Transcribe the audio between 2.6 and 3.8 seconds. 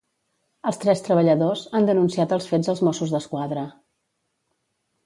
als Mossos d'Esquadra.